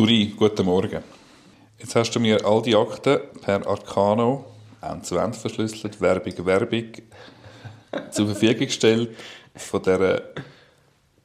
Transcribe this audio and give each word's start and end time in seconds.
Turi, 0.00 0.32
guten 0.34 0.64
Morgen. 0.64 1.02
Jetzt 1.78 1.94
hast 1.94 2.12
du 2.12 2.20
mir 2.20 2.42
all 2.46 2.62
die 2.62 2.74
Akten 2.74 3.20
per 3.42 3.66
Arcano, 3.66 4.46
End-zu-End 4.80 5.36
verschlüsselt, 5.36 6.00
Werbung, 6.00 6.46
Werbung, 6.46 6.86
zur 8.10 8.28
Verfügung 8.28 8.66
gestellt 8.66 9.10
von, 9.54 9.82
der, 9.82 10.22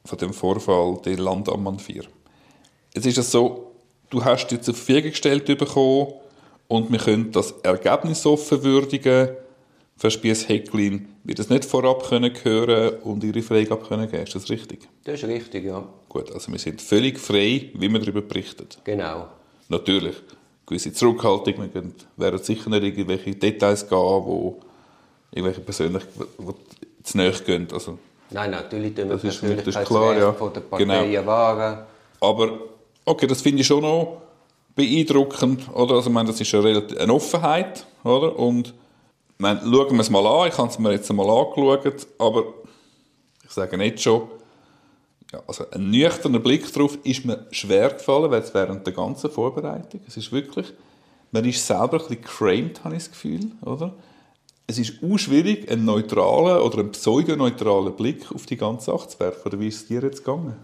von 0.04 0.18
dem 0.18 0.34
Vorfall 0.34 1.00
der 1.06 1.16
Landammann 1.16 1.78
4. 1.78 2.04
Jetzt 2.94 3.06
ist 3.06 3.16
es 3.16 3.30
so, 3.30 3.72
du 4.10 4.22
hast 4.22 4.48
die 4.48 4.60
zur 4.60 4.74
Verfügung 4.74 5.12
gestellt 5.12 5.46
bekommen 5.46 6.12
und 6.68 6.92
wir 6.92 6.98
können 6.98 7.32
das 7.32 7.52
Ergebnis 7.62 8.26
offen 8.26 8.62
würdigen. 8.62 9.30
Verspiess 9.96 10.50
Hecklin 10.50 11.15
wird 11.26 11.38
es 11.38 11.48
nicht 11.50 11.64
vorab 11.64 12.08
können 12.08 12.32
hören 12.42 12.96
und 13.02 13.24
ihre 13.24 13.42
Freigabe 13.42 13.84
können 13.84 14.10
geben. 14.10 14.22
Ist 14.22 14.34
das 14.34 14.48
richtig? 14.48 14.88
Das 15.04 15.14
ist 15.22 15.28
richtig, 15.28 15.64
ja. 15.64 15.82
Gut, 16.08 16.30
also 16.32 16.50
wir 16.52 16.58
sind 16.58 16.80
völlig 16.80 17.18
frei, 17.18 17.70
wie 17.74 17.88
wir 17.92 17.98
darüber 17.98 18.22
berichten. 18.22 18.66
Genau. 18.84 19.26
Natürlich, 19.68 20.14
gewisse 20.66 20.92
Zurückhaltung. 20.92 21.54
Wir 21.72 21.82
werden 22.16 22.42
sicher 22.42 22.70
nicht 22.70 22.82
irgendwelche 22.84 23.34
Details 23.34 23.88
gehen, 23.88 23.98
wo 23.98 24.60
irgendwelche 25.32 25.60
persönlich 25.60 26.02
wo 26.38 26.54
zu 27.02 27.16
nahe 27.16 27.32
gehen. 27.32 27.66
Also, 27.72 27.98
Nein, 28.30 28.50
natürlich 28.50 28.94
tun 28.94 29.08
wir 29.08 29.16
Das 29.16 29.24
ist- 29.24 29.42
das 29.42 29.76
ist 29.76 29.84
klar, 29.84 30.16
ja. 30.16 30.32
von 30.32 30.52
der 30.52 30.62
Genau. 30.78 31.26
wahren. 31.26 31.78
aber 32.20 32.58
okay, 33.04 33.26
das 33.26 33.40
finde 33.42 33.60
ich 33.60 33.66
schon 33.66 33.82
noch 33.82 34.22
beeindruckend. 34.74 35.62
Oder? 35.74 35.94
Also, 35.96 36.08
ich 36.10 36.14
meine, 36.14 36.28
das 36.28 36.40
ist 36.40 36.54
eine, 36.54 36.64
relativ- 36.64 36.98
eine 36.98 37.12
Offenheit. 37.12 37.84
Oder? 38.04 38.38
Und 38.38 38.74
meine, 39.38 39.60
schauen 39.60 39.92
wir 39.92 40.00
es 40.00 40.10
mal 40.10 40.26
an. 40.26 40.48
Ich 40.48 40.58
habe 40.58 40.68
es 40.68 40.78
mir 40.78 40.92
jetzt 40.92 41.12
mal 41.12 41.28
angeschaut. 41.28 42.06
Aber 42.18 42.44
ich 43.44 43.50
sage 43.50 43.76
nicht 43.76 44.00
schon, 44.00 44.28
ja, 45.32 45.42
also 45.46 45.64
ein 45.70 45.90
nüchterner 45.90 46.38
Blick 46.38 46.72
darauf 46.72 46.98
ist 47.04 47.24
mir 47.24 47.46
schwer 47.50 47.90
gefallen, 47.90 48.30
weil 48.30 48.42
es 48.42 48.54
während 48.54 48.86
der 48.86 48.94
ganzen 48.94 49.30
Vorbereitung, 49.30 50.00
es 50.06 50.16
ist 50.16 50.30
wirklich, 50.30 50.72
man 51.32 51.44
ist 51.44 51.66
selber 51.66 51.94
ein 51.94 51.98
bisschen 51.98 52.22
geframed, 52.22 52.84
habe 52.84 52.94
ich 52.94 53.02
das 53.02 53.10
Gefühl, 53.10 53.50
oder? 53.62 53.92
Es 54.68 54.78
ist 54.78 54.94
auch 55.02 55.16
schwierig, 55.16 55.70
einen 55.70 55.84
neutralen 55.84 56.60
oder 56.60 56.78
einen 56.78 56.90
pseudoneutralen 56.90 57.94
Blick 57.94 58.32
auf 58.32 58.46
die 58.46 58.56
ganze 58.56 58.86
Sache 58.86 59.08
zu 59.08 59.20
werfen. 59.20 59.42
Oder 59.46 59.60
wie 59.60 59.68
ist 59.68 59.82
es 59.82 59.86
dir 59.86 60.02
jetzt 60.02 60.24
gegangen? 60.24 60.56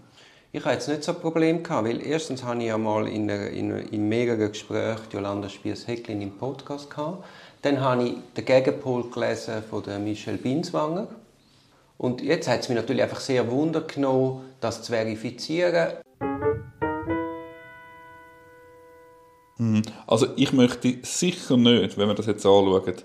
Ich 0.51 0.63
hatte 0.63 0.75
jetzt 0.75 0.87
nicht 0.89 1.03
so 1.03 1.13
ein 1.13 1.19
Problem, 1.19 1.63
gehabt, 1.63 1.87
weil 1.87 2.05
erstens 2.05 2.43
habe 2.43 2.59
ich 2.59 2.67
ja 2.67 2.77
mal 2.77 3.07
in, 3.07 3.31
einer, 3.31 3.47
in, 3.47 3.71
in 3.71 4.09
mehreren 4.09 4.51
Gesprächen 4.51 5.03
Jolanda 5.11 5.47
Spiess-Hecklin 5.47 6.21
im 6.21 6.37
Podcast 6.37 6.89
gehabt. 6.89 7.23
Dann 7.63 7.79
habe 7.79 8.03
ich 8.03 8.13
den 8.35 8.45
Gegenpol 8.45 9.09
gelesen 9.09 9.63
von 9.67 9.83
Michelle 10.03 10.37
Binswanger. 10.37 11.07
Und 11.97 12.21
jetzt 12.21 12.49
hat 12.49 12.59
es 12.59 12.69
mich 12.69 12.75
natürlich 12.75 13.01
einfach 13.01 13.21
sehr 13.21 13.49
Wunder 13.49 13.81
genommen, 13.81 14.41
das 14.59 14.83
zu 14.83 14.91
verifizieren. 14.91 15.93
Also 20.05 20.27
ich 20.35 20.51
möchte 20.51 20.97
sicher 21.03 21.55
nicht, 21.55 21.97
wenn 21.97 22.09
wir 22.09 22.15
das 22.15 22.25
jetzt 22.25 22.45
anschauen, 22.45 22.95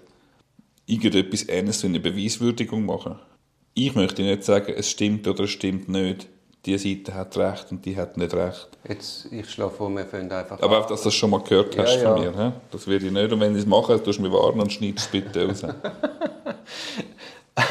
irgendetwas 0.86 1.48
Ähnliches 1.48 1.84
wie 1.84 1.86
eine 1.86 2.00
Beweiswürdigung 2.00 2.84
machen. 2.84 3.16
Ich 3.74 3.94
möchte 3.94 4.22
nicht 4.22 4.42
sagen, 4.42 4.74
es 4.76 4.90
stimmt 4.90 5.28
oder 5.28 5.44
es 5.44 5.50
stimmt 5.50 5.88
nicht. 5.88 6.28
Die 6.68 6.76
Seite 6.76 7.14
hat 7.14 7.34
recht 7.38 7.70
und 7.70 7.82
die 7.86 7.96
hat 7.96 8.18
nicht 8.18 8.34
recht. 8.34 8.68
Jetzt, 8.86 9.32
ich 9.32 9.48
schlage 9.48 9.70
vor, 9.70 9.88
wir 9.88 10.04
fangen 10.04 10.30
einfach 10.30 10.60
Aber 10.60 10.80
auch, 10.80 10.86
dass 10.86 11.00
du 11.00 11.06
das 11.08 11.14
schon 11.14 11.30
mal 11.30 11.40
gehört 11.40 11.78
hast 11.78 12.02
Ja, 12.02 12.14
von 12.14 12.22
ja. 12.22 12.30
mir. 12.30 12.44
he? 12.44 12.52
Das 12.70 12.86
würde 12.86 13.06
ich 13.06 13.10
nicht. 13.12 13.32
Und 13.32 13.40
wenn 13.40 13.52
ich 13.54 13.60
es 13.62 13.66
mache, 13.66 14.02
tust 14.02 14.18
du 14.18 14.22
mich 14.22 14.30
warnen 14.30 14.60
und 14.60 14.70
schneidest 14.70 15.06
es 15.06 15.10
bitte 15.10 15.48
raus. 15.48 15.62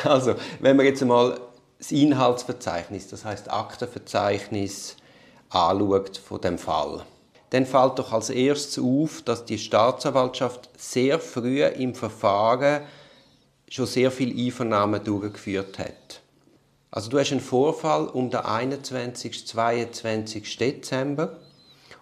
Also, 0.04 0.34
wenn 0.60 0.78
wir 0.78 0.84
jetzt 0.84 1.02
einmal 1.02 1.40
das 1.78 1.92
Inhaltsverzeichnis, 1.92 3.08
das 3.08 3.24
heißt 3.24 3.52
Aktenverzeichnis, 3.52 4.98
anschaut 5.50 6.18
von 6.18 6.42
dem 6.42 6.58
Fall, 6.58 7.04
dann 7.52 7.66
fällt 7.68 8.00
doch 8.00 8.12
als 8.12 8.30
erstes 8.32 8.84
auf, 8.84 9.22
dass 9.22 9.46
die 9.46 9.60
Staatsanwaltschaft 9.60 10.70
sehr 10.76 11.20
früh 11.20 11.64
im 11.64 11.94
Verfahren 11.96 12.82
schon 13.70 13.86
sehr 13.86 14.12
viele 14.12 14.36
Einvernahmen 14.44 15.02
durchgeführt 15.04 15.80
hat. 15.80 16.22
Also 16.90 17.10
du 17.10 17.20
hast 17.20 17.32
einen 17.32 17.42
Vorfall 17.42 18.08
um 18.08 18.30
den 18.30 18.40
21. 18.40 19.46
22. 19.46 20.58
Dezember 20.58 21.38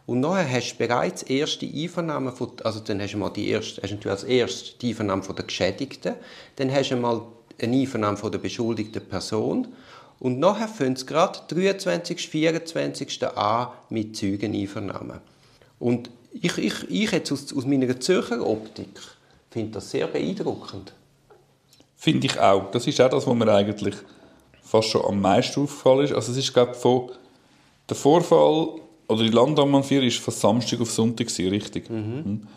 und 0.05 0.19
nachher 0.19 0.49
hast 0.49 0.73
du 0.73 0.77
bereits 0.77 1.23
erste 1.23 1.65
Einvernahmen 1.65 2.31
von, 2.31 2.51
also 2.63 2.79
dann 2.79 3.01
hast 3.01 3.13
du 3.13 3.17
mal 3.17 3.31
die 3.31 3.49
erste, 3.49 3.81
hast 3.81 3.99
du 3.99 4.09
als 4.09 4.23
erstes 4.23 4.77
die 4.77 4.89
Einvernahme 4.89 5.23
von 5.23 5.35
der 5.35 5.45
Geschädigten, 5.45 6.13
dann 6.57 6.71
hast 6.71 6.91
du 6.91 6.97
mal 6.97 7.21
eine 7.59 7.75
Einvernahme 7.75 8.17
von 8.17 8.31
der 8.31 8.39
beschuldigten 8.39 9.03
Person 9.03 9.69
und 10.19 10.39
nachher 10.39 10.67
fängt 10.67 10.99
es 10.99 11.07
gerade 11.07 11.39
23. 11.47 12.29
24. 12.29 13.23
an 13.35 13.69
mit 13.89 14.15
Zeugeneinvernahmen. 14.15 15.19
Und 15.79 16.09
ich, 16.31 16.57
ich, 16.57 16.89
ich 16.89 17.11
jetzt 17.11 17.31
aus, 17.31 17.55
aus 17.55 17.65
meiner 17.65 17.99
Zürcher 17.99 18.45
Optik 18.45 18.99
finde 19.49 19.71
das 19.71 19.89
sehr 19.89 20.07
beeindruckend. 20.07 20.93
Finde 21.95 22.27
ich 22.27 22.39
auch. 22.39 22.71
Das 22.71 22.85
ist 22.87 22.99
auch 23.01 23.09
das, 23.09 23.25
was 23.25 23.35
mir 23.35 23.51
eigentlich 23.51 23.95
fast 24.65 24.89
schon 24.89 25.05
am 25.05 25.21
meisten 25.21 25.61
aufgefallen 25.61 26.05
ist. 26.05 26.13
Also 26.13 26.31
es 26.31 26.39
ist, 26.39 26.53
glaube 26.53 26.71
ich, 26.73 26.77
von 26.77 27.11
der 27.87 27.95
Vorfall 27.95 28.69
oder 29.07 29.23
die 29.23 29.29
Landammann 29.29 29.83
4 29.83 30.03
ist 30.03 30.17
von 30.17 30.33
Samstag 30.33 30.81
auf 30.81 30.91
Sonntag 30.91 31.27
gewesen, 31.27 31.49
richtig. 31.49 31.89
Mhm. 31.89 32.47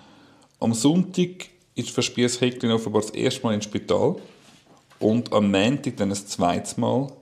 Am 0.59 0.75
Sonntag 0.75 1.51
ist 1.75 1.91
Verspiess 1.91 2.41
Hecklin 2.41 2.73
offenbar 2.73 3.03
das 3.03 3.11
erste 3.11 3.43
Mal 3.45 3.55
ins 3.55 3.65
Spital 3.65 4.17
und 4.99 5.33
am 5.33 5.51
Montag 5.51 5.97
dann 5.99 6.09
das 6.09 6.27
zweite 6.27 6.81
Mal 6.81 7.13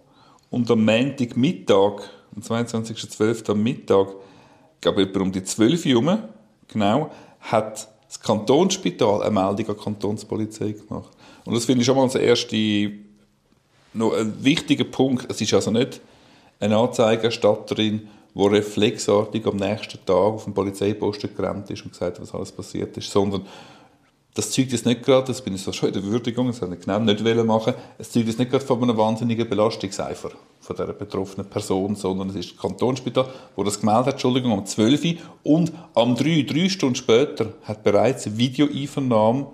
und 0.50 0.70
am 0.70 0.84
Montagmittag, 0.84 2.02
am 2.34 2.42
22.12. 2.42 3.50
am 3.50 3.62
Mittag, 3.62 4.08
ich 4.76 4.80
glaube 4.80 5.02
etwa 5.02 5.20
um 5.20 5.32
die 5.32 5.42
12 5.42 5.84
Uhr 5.86 5.91
herum, 5.91 6.19
genau, 6.69 7.10
hat 7.41 7.88
das 8.06 8.20
Kantonsspital 8.20 9.22
eine 9.22 9.30
Meldung 9.30 9.69
an 9.69 9.76
die 9.76 9.84
Kantonspolizei 9.84 10.72
gemacht. 10.72 11.10
Und 11.44 11.54
das 11.54 11.64
finde 11.64 11.80
ich 11.80 11.86
schon 11.86 11.96
mal 11.96 12.08
der 12.08 12.22
erste, 12.22 12.56
noch 13.96 14.12
ein 14.14 14.44
wichtiger 14.44 14.84
Punkt. 14.84 15.30
Es 15.30 15.40
ist 15.40 15.54
also 15.54 15.70
nicht 15.70 16.00
eine 16.60 16.76
Anzeigerstatterin, 16.76 18.08
die 18.34 18.46
reflexartig 18.46 19.46
am 19.46 19.56
nächsten 19.56 20.04
Tag 20.04 20.16
auf 20.16 20.44
den 20.44 20.54
Polizeiposten 20.54 21.34
gerannt 21.34 21.70
ist 21.70 21.84
und 21.84 21.92
gesagt 21.92 22.18
hat, 22.18 22.22
was 22.22 22.34
alles 22.34 22.52
passiert 22.52 22.96
ist, 22.96 23.10
sondern 23.10 23.46
das 24.34 24.50
zeugt 24.50 24.72
jetzt 24.72 24.84
nicht 24.84 25.02
gerade, 25.02 25.26
das 25.28 25.40
bin 25.40 25.54
ich 25.54 25.62
so 25.62 25.72
schon 25.72 25.88
in 25.88 25.94
der 25.94 26.04
Würdigung, 26.04 26.48
das 26.48 26.60
habe 26.60 26.74
ich 26.74 26.82
genau 26.82 26.98
nicht 26.98 27.24
machen, 27.46 27.72
es 27.96 28.10
zeugt 28.10 28.26
jetzt 28.26 28.38
nicht 28.38 28.50
gerade 28.50 28.64
von 28.64 28.82
einem 28.82 28.96
wahnsinnigen 28.98 29.48
Belastungseifer 29.48 30.30
von 30.60 30.76
dieser 30.76 30.92
betroffenen 30.92 31.48
Person, 31.48 31.94
sondern 31.96 32.28
es 32.28 32.36
ist 32.36 32.52
das 32.52 32.60
Kantonsspital, 32.60 33.26
wo 33.54 33.64
das 33.64 33.80
gemeldet 33.80 34.06
hat, 34.06 34.12
Entschuldigung, 34.14 34.52
um 34.52 34.66
12 34.66 35.04
Uhr 35.04 35.14
und 35.42 35.72
am 35.94 36.14
3, 36.14 36.44
drei 36.46 36.68
Stunden 36.68 36.96
später, 36.96 37.54
hat 37.62 37.82
bereits 37.82 38.26
eine 38.26 38.36
Videoeinvernahme 38.36 39.46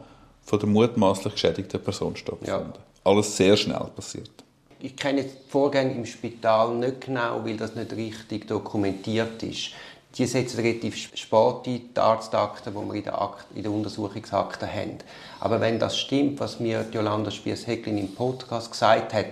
von 0.43 0.59
der 0.59 0.69
mutmaßlich 0.69 1.35
geschädigten 1.35 1.81
Person 1.81 2.17
stattgefunden. 2.17 2.73
Alles 3.05 3.37
sehr 3.37 3.57
schnell 3.57 3.87
passiert. 3.97 4.31
Ich 4.79 4.97
kenne 4.97 5.25
die 5.25 5.31
Vorgänge 5.49 5.95
im 5.95 6.07
Spital 6.07 6.75
nicht 6.75 7.03
genau, 7.03 7.45
weil 7.45 7.57
das 7.57 7.75
nicht 7.75 7.93
richtig 7.93 8.49
dokumentiert 8.49 9.43
ist. 9.43 9.71
Die 10.17 10.27
setzen 10.27 10.61
relativ 10.61 10.97
spät 10.97 11.67
ein, 11.67 11.91
die 11.95 11.99
Arztakten, 11.99 12.75
die 12.75 12.89
wir 12.89 12.95
in 12.95 13.05
der, 13.05 13.21
Akt, 13.21 13.47
in 13.55 13.63
der 13.63 13.73
Untersuchungsakte 13.73 14.67
haben. 14.67 14.99
Aber 15.41 15.61
wenn 15.61 15.79
das 15.79 15.99
stimmt, 15.99 16.39
was 16.39 16.61
mir 16.61 16.85
Jolanda 16.93 17.31
Spiess-Hecklin 17.31 17.97
im 17.97 18.15
Podcast 18.15 18.71
gesagt 18.71 19.15
hat, 19.15 19.27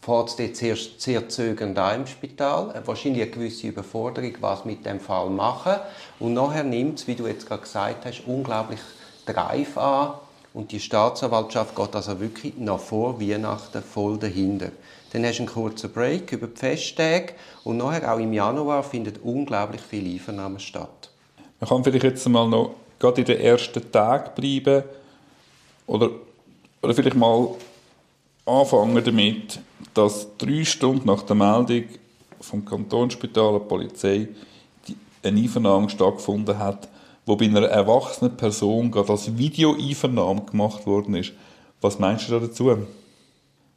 fährt 0.00 0.28
es 0.28 0.36
dort 0.36 0.56
zuerst 0.56 1.00
sehr 1.00 1.28
zögernd 1.28 1.78
an 1.78 2.00
im 2.00 2.06
Spital. 2.06 2.82
Wahrscheinlich 2.86 3.22
eine 3.22 3.30
gewisse 3.30 3.66
Überforderung, 3.66 4.32
was 4.40 4.64
mit 4.64 4.86
dem 4.86 5.00
Fall 5.00 5.28
machen. 5.28 5.74
Und 6.18 6.32
nachher 6.34 6.64
nimmt 6.64 7.00
es, 7.00 7.06
wie 7.06 7.14
du 7.14 7.26
jetzt 7.26 7.46
gerade 7.46 7.62
gesagt 7.62 8.06
hast, 8.06 8.22
unglaublich 8.26 8.80
Drive 9.26 9.76
an. 9.76 10.14
Und 10.58 10.72
die 10.72 10.80
Staatsanwaltschaft 10.80 11.76
geht 11.76 11.94
also 11.94 12.18
wirklich 12.18 12.56
noch 12.56 12.80
vor 12.80 13.20
Weihnachten 13.20 13.80
voll 13.80 14.18
dahinter. 14.18 14.72
Dann 15.12 15.24
hast 15.24 15.38
du 15.38 15.44
einen 15.44 15.52
kurzen 15.52 15.92
Break 15.92 16.32
über 16.32 16.48
die 16.48 16.56
Festtage 16.56 17.34
und 17.62 17.76
nachher 17.76 18.12
auch 18.12 18.18
im 18.18 18.32
Januar 18.32 18.82
finden 18.82 19.14
unglaublich 19.22 19.80
viele 19.80 20.10
Einvernahmen 20.10 20.58
statt. 20.58 21.10
Man 21.60 21.68
kann 21.68 21.84
vielleicht 21.84 22.02
jetzt 22.02 22.28
mal 22.28 22.48
noch 22.48 22.74
gerade 22.98 23.20
in 23.20 23.26
den 23.28 23.38
ersten 23.38 23.92
Tagen 23.92 24.32
bleiben 24.34 24.82
oder, 25.86 26.10
oder 26.82 26.92
vielleicht 26.92 27.14
mal 27.14 27.50
anfangen 28.44 29.04
damit, 29.04 29.60
dass 29.94 30.26
drei 30.38 30.64
Stunden 30.64 31.06
nach 31.06 31.22
der 31.22 31.36
Meldung 31.36 31.84
vom 32.40 32.64
Kantonsspital 32.64 33.52
der 33.52 33.60
Polizei 33.60 34.26
eine 35.22 35.40
Einvernahme 35.40 35.88
stattgefunden 35.88 36.58
hat, 36.58 36.88
wo 37.28 37.36
bei 37.36 37.44
einer 37.44 37.66
erwachsenen 37.66 38.36
Person 38.36 38.90
gerade 38.90 39.10
als 39.10 39.36
Videoeinvernahme 39.36 40.42
gemacht 40.50 40.86
worden 40.86 41.14
ist. 41.14 41.32
Was 41.80 41.98
meinst 41.98 42.28
du 42.28 42.32
da 42.32 42.40
dazu? 42.40 42.74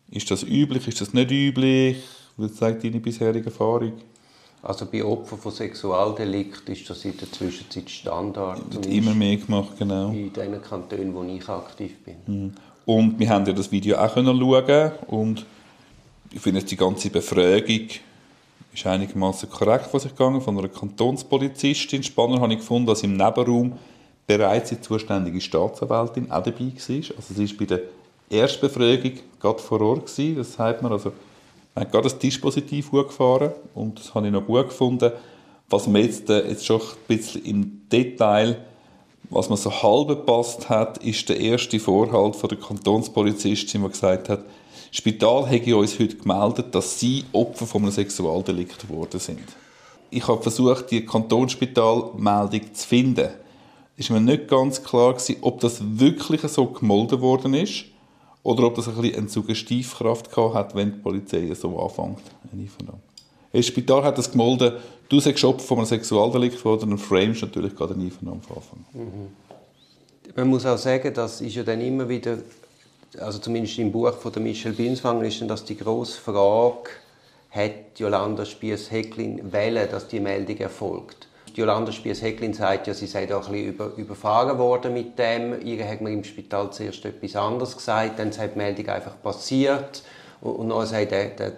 Ist 0.10 0.32
das 0.32 0.44
üblich? 0.44 0.88
Ist 0.88 1.02
das 1.02 1.14
nicht 1.14 1.32
üblich? 1.32 1.98
Was 2.38 2.58
sagt 2.58 2.84
deine 2.84 3.00
bisherige 3.00 3.48
Erfahrung? 3.48 3.94
Also 4.64 4.86
bei 4.86 5.04
Opfern 5.04 5.38
von 5.38 5.52
Sexualdelikt 5.52 6.70
ist 6.70 6.90
das 6.90 7.04
in 7.04 7.18
der 7.18 7.32
Zwischenzeit 7.32 7.90
Standard. 7.90 8.74
Wird 8.74 8.86
immer 8.86 9.14
mehr 9.14 9.36
gemacht, 9.36 9.74
genau. 9.78 10.12
in 10.12 10.32
den 10.32 10.62
Kantonen, 10.62 11.14
wo 11.14 11.24
ich 11.24 11.48
aktiv 11.50 11.92
bin. 12.06 12.54
Und 12.86 13.20
wir 13.20 13.30
haben 13.30 13.46
ja 13.46 13.54
das 13.54 13.72
Video 13.72 13.98
auch 13.98 14.14
können 14.14 14.40
schauen 14.40 14.92
und 15.08 15.46
ich 16.32 16.40
finde 16.40 16.60
jetzt 16.60 16.72
die 16.72 16.78
ganze 16.78 17.10
Befragung 17.10 17.88
ist 18.74 18.86
einigermaßen 18.86 19.50
korrekt, 19.50 19.90
was 19.92 20.06
ich 20.06 20.12
gegangen 20.12 20.42
von 20.42 20.58
einer 20.58 20.70
Kantonspolizistin. 20.70 22.04
Spannend 22.04 22.40
habe 22.40 22.54
ich 22.54 22.60
gefunden, 22.60 22.88
dass 22.88 23.04
im 23.04 23.18
Nebenraum 23.18 23.74
bereits 24.28 24.70
die 24.70 24.80
zuständige 24.80 25.42
Staatsanwältin 25.42 26.32
auch 26.32 26.44
dabei 26.44 26.60
war. 26.60 26.96
Also 27.18 27.34
sie 27.34 27.50
war 27.50 27.58
bei 27.58 27.66
der 27.66 27.82
Erstbefragung 28.30 29.14
gerade 29.40 29.60
vor 29.60 29.82
Ort 29.82 30.06
gewesen. 30.06 30.38
Das 30.38 30.54
sagt 30.54 30.82
man, 30.82 30.92
also 30.92 31.12
man 31.76 31.86
hat 31.86 31.92
gerade 31.92 32.04
das 32.04 32.18
Dispositiv 32.18 32.92
gefahren 32.92 33.52
und 33.76 34.00
das 34.00 34.14
habe 34.14 34.28
ich 34.28 34.34
noch 34.34 34.46
gut 34.46 34.70
gefunden. 34.70 35.12
Was 35.70 35.88
mir 35.88 36.02
jetzt, 36.02 36.30
äh, 36.30 36.48
jetzt 36.48 36.66
schon 36.66 36.82
ein 36.82 36.88
bisschen 37.08 37.44
im 37.46 37.82
Detail, 37.90 38.58
was 39.30 39.48
man 39.48 39.58
so 39.58 39.72
halb 39.72 40.10
gepasst 40.10 40.68
hat, 40.70 40.98
ist 41.00 41.30
der 41.30 41.40
erste 41.40 41.80
Vorhalt 41.80 42.36
von 42.36 42.50
der 42.50 42.58
Kantonspolizistin, 42.58 43.82
die 43.84 43.90
gesagt 43.90 44.28
hat, 44.28 44.44
das 44.92 44.98
Spital 44.98 45.48
hätte 45.48 45.78
uns 45.78 45.98
heute 46.00 46.18
gemeldet, 46.18 46.76
dass 46.76 47.00
sie 47.00 47.24
Opfer 47.32 47.66
von 47.66 47.84
einem 47.84 47.92
Sexualdelikt 47.92 48.82
geworden 48.82 49.22
sind. 49.22 49.40
Ich 50.10 50.28
habe 50.28 50.42
versucht, 50.42 50.92
die 50.92 51.06
Kantonsspitalmeldung 51.06 52.74
zu 52.74 52.88
finden. 52.88 53.30
Es 53.98 54.10
war 54.10 54.20
mir 54.20 54.32
nicht 54.32 54.50
ganz 54.50 54.84
klar, 54.84 55.14
gewesen, 55.14 55.38
ob 55.42 55.62
das 55.62 55.82
wirklich 55.82 56.42
so 56.42 56.66
gemolden 56.66 57.22
worden 57.22 57.54
ist 57.54 57.86
oder 58.44 58.64
ob 58.64 58.76
das 58.76 58.90
ein 58.90 58.96
bisschen 58.96 59.18
eine 59.18 59.30
Suggestivkraft 59.30 60.36
hat, 60.36 60.76
wenn 60.76 60.92
die 60.92 61.00
Polizei 61.00 61.54
so 61.54 61.80
anfängt. 61.80 62.20
Das 63.54 63.66
Spital 63.66 64.04
hat 64.04 64.18
das 64.18 64.30
gemolden, 64.30 64.74
du 65.08 65.22
sagst 65.22 65.46
Opfer 65.46 65.68
von 65.68 65.78
einem 65.78 65.88
Sexualdelikt 65.88 66.66
worden, 66.66 66.90
dann 66.90 67.00
framest 67.00 67.44
natürlich 67.44 67.74
gerade 67.74 67.94
eine 67.94 68.04
Einvernahme 68.04 68.42
von 68.42 68.58
Anfang. 68.58 68.86
Mhm. 68.94 69.28
Man 70.36 70.48
muss 70.50 70.66
auch 70.66 70.78
sagen, 70.78 71.14
das 71.14 71.40
ist 71.40 71.56
ja 71.56 71.64
dann 71.64 71.80
immer 71.80 72.10
wieder, 72.10 72.40
also 73.20 73.40
zumindest 73.40 73.78
im 73.80 73.92
Buch 73.92 74.14
von 74.14 74.32
der 74.32 74.42
Michelle 74.42 74.76
Binswanger 74.76 75.26
ist 75.26 75.42
das 75.48 75.66
die 75.66 75.78
grosse 75.78 76.20
Frage, 76.20 76.90
hat 77.50 78.00
Jolanda 78.00 78.46
Spiess-Hecklin 78.46 79.52
wählen, 79.52 79.90
dass 79.90 80.08
die 80.08 80.20
Meldung 80.20 80.58
erfolgt? 80.58 81.28
Jolanda 81.54 81.92
Spies-Hecklin 81.92 82.54
sagt 82.54 82.88
ja, 82.88 82.94
sie 82.94 83.08
sei 83.08 83.26
da 83.26 83.36
ein 83.36 83.42
bisschen 83.42 83.66
über, 83.66 83.92
überfahren 83.98 84.58
worden 84.58 84.94
mit 84.94 85.20
dem. 85.20 85.66
Ihr 85.66 85.86
hat 85.88 86.00
man 86.00 86.14
im 86.14 86.24
Spital 86.24 86.72
zuerst 86.72 87.04
etwas 87.04 87.36
anderes 87.36 87.76
gesagt, 87.76 88.20
dann 88.20 88.30
ist 88.30 88.40
die 88.40 88.58
Meldung 88.58 88.88
einfach 88.88 89.22
passiert 89.22 90.04
und, 90.40 90.56
und 90.56 90.70
dann 90.70 90.86
sei 90.86 91.06
der, 91.06 91.30
der, 91.30 91.52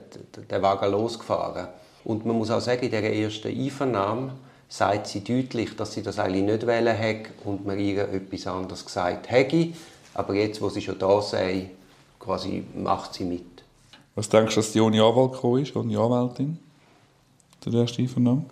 der 0.49 0.61
Wagen 0.61 0.91
losgefahren. 0.91 1.67
Und 2.03 2.25
man 2.25 2.37
muss 2.37 2.49
auch 2.49 2.59
sagen, 2.59 2.83
in 2.83 2.91
dieser 2.91 3.03
ersten 3.03 3.47
Einvernahme 3.47 4.33
sagt 4.67 5.07
sie 5.07 5.23
deutlich, 5.23 5.75
dass 5.75 5.93
sie 5.93 6.01
das 6.01 6.17
eigentlich 6.17 6.43
nicht 6.43 6.65
wählen 6.65 6.97
hat 6.97 7.31
und 7.45 7.65
man 7.65 7.79
ihr 7.79 8.09
etwas 8.09 8.47
anderes 8.47 8.83
gesagt 8.83 9.29
hätte. 9.29 9.73
Aber 10.13 10.33
jetzt, 10.35 10.61
wo 10.61 10.69
sie 10.69 10.81
schon 10.81 10.99
da 10.99 11.21
sei, 11.21 11.71
quasi 12.19 12.63
macht 12.75 13.13
sie 13.15 13.25
mit. 13.25 13.63
Was 14.15 14.29
denkst 14.29 14.53
du, 14.55 14.61
dass 14.61 14.71
die 14.71 14.79
ohne 14.79 15.03
Anwalt 15.03 15.33
gekommen 15.33 15.63
ist, 15.63 15.75
ohne 15.75 15.97
Anwältin? 15.97 16.59
Der 17.65 17.73
erste 17.73 18.01
Einvernahme? 18.01 18.45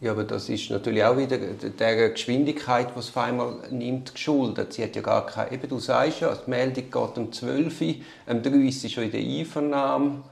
Ja, 0.00 0.12
aber 0.12 0.24
das 0.24 0.48
ist 0.48 0.68
natürlich 0.70 1.02
auch 1.02 1.16
wieder 1.16 1.38
der 1.38 2.10
Geschwindigkeit, 2.10 2.94
die 2.94 2.98
es 2.98 3.08
auf 3.08 3.16
einmal 3.16 3.56
nimmt, 3.70 4.12
geschuldet. 4.12 4.74
Sie 4.74 4.82
hat 4.82 4.94
ja 4.94 5.02
gar 5.02 5.24
keine, 5.24 5.52
eben 5.52 5.68
du 5.68 5.78
sagst 5.78 6.20
ja, 6.20 6.34
die 6.34 6.50
Meldung 6.50 6.84
geht 6.90 7.18
um 7.18 7.32
12 7.32 7.80
Uhr, 7.80 7.94
um 8.26 8.42
3 8.42 8.50
Uhr 8.50 8.64
ist 8.64 8.82
sie 8.82 8.90
schon 8.90 9.04
in 9.04 9.12
der 9.12 9.20
Einvernahme. 9.20 10.22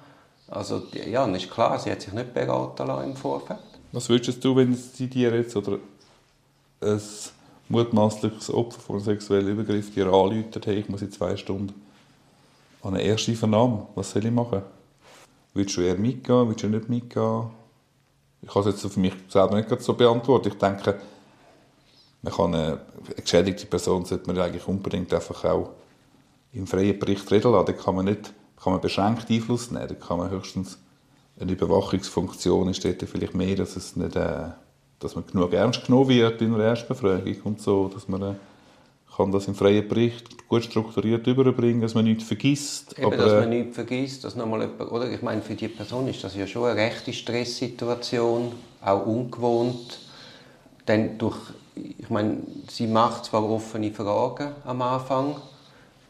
Also, 0.49 0.83
ja, 0.93 1.25
dann 1.25 1.35
ist 1.35 1.51
klar, 1.51 1.79
sie 1.79 1.91
hat 1.91 2.03
sich 2.03 2.13
nicht 2.13 2.35
beraten 2.35 2.87
lassen 2.87 3.11
im 3.11 3.17
Vorfeld. 3.17 3.61
Was 3.93 4.11
würdest 4.11 4.45
du, 4.45 4.55
wenn 4.55 4.75
sie 4.75 5.07
dir 5.07 5.35
jetzt 5.35 5.57
oder 5.57 5.79
ein 6.83 7.01
mutmaßliches 7.73 8.53
Opfer 8.53 8.81
von 8.81 9.01
sexuellen 9.01 9.49
Übergriff 9.49 9.93
dir 9.93 10.07
anläutert, 10.07 10.67
hey, 10.67 10.77
ich 10.77 10.89
muss 10.89 11.03
in 11.03 11.11
zwei 11.11 11.37
Stunden 11.37 11.75
an 12.83 12.95
eine 12.95 13.03
erste 13.03 13.35
Vernahme, 13.35 13.87
was 13.95 14.13
soll 14.13 14.27
ich 14.27 14.33
machen? 14.33 14.63
Würdest 15.55 15.77
du 15.77 15.81
eher 15.81 15.97
mitgehen, 15.97 16.47
würdest 16.47 16.63
du 16.63 16.69
nicht 16.69 16.89
mitgehen? 16.89 17.51
Ich 18.41 18.49
kann 18.49 18.63
es 18.63 18.83
jetzt 18.83 18.93
für 18.93 19.01
mich 19.01 19.15
selber 19.29 19.57
nicht 19.57 19.83
so 19.83 19.95
beantworten. 19.95 20.49
Ich 20.49 20.59
denke, 20.59 21.01
man 22.23 22.33
kann 22.33 22.55
eine, 22.55 22.67
eine 22.67 23.15
geschädigte 23.21 23.67
Person 23.67 24.05
sollte 24.05 24.27
man 24.27 24.39
eigentlich 24.39 24.67
unbedingt 24.67 25.13
einfach 25.13 25.45
auch 25.45 25.71
im 26.53 26.67
freien 26.67 26.99
Bericht 26.99 27.31
reden 27.31 27.53
lassen. 27.53 27.67
Da 27.67 27.73
kann 27.73 27.95
man 27.97 28.05
nicht 28.07 28.33
kann 28.63 28.73
man 28.73 28.81
beschränkt 28.81 29.29
Einfluss 29.29 29.71
nehmen. 29.71 29.89
Da 29.89 29.95
kann 29.95 30.19
man 30.19 30.31
höchstens 30.31 30.79
eine 31.41 31.53
Überwachungsfunktion 31.53 32.69
ist 32.69 32.85
dort 32.85 33.03
vielleicht 33.03 33.35
mehr, 33.35 33.57
dass 33.57 33.77
es 33.77 33.97
nicht, 33.97 34.15
äh, 34.15 34.51
dass 35.03 35.15
man 35.15 35.27
genug 35.27 35.53
ernst 35.53 35.87
genommen 35.87 36.09
wird 36.09 36.41
in 36.43 36.57
der 36.57 36.67
Erstbefragung 36.67 37.37
und 37.45 37.61
so, 37.61 37.89
dass 37.89 38.09
man 38.09 38.23
äh, 38.23 38.35
kann 39.17 39.31
das 39.31 39.47
im 39.47 39.55
freien 39.55 39.87
Bericht 39.87 40.49
gut 40.49 40.65
strukturiert 40.65 41.27
überbringen, 41.27 41.81
dass 41.81 41.95
man 41.95 42.05
nichts 42.05 42.25
vergisst. 42.25 42.99
Eben, 42.99 43.07
aber, 43.07 43.17
dass 43.17 43.33
man 43.33 43.51
nichts 43.51 43.75
vergisst, 43.75 44.25
dass 44.25 44.37
nochmal 44.37 44.63
jemand, 44.63 44.91
oder? 44.91 45.11
Ich 45.11 45.23
meine, 45.23 45.43
für 45.43 45.55
die 45.55 45.69
Person 45.69 46.09
ist 46.09 46.25
das 46.25 46.35
ja 46.35 46.47
schon 46.47 46.65
eine 46.65 46.81
rechte 46.81 47.13
Stresssituation, 47.13 48.53
auch 48.83 49.07
ungewohnt. 49.07 50.01
Denn 50.89 51.19
durch, 51.19 51.37
ich 51.75 52.11
meine, 52.11 52.39
sie 52.69 52.87
macht 52.87 53.27
zwar 53.27 53.49
offene 53.49 53.93
Fragen 53.93 54.53
am 54.65 54.83
Anfang, 54.83 55.37